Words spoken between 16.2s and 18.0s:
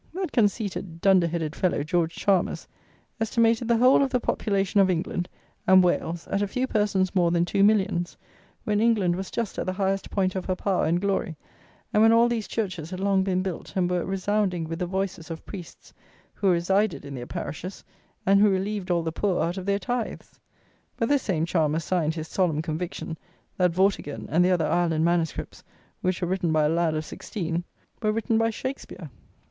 who resided in their parishes,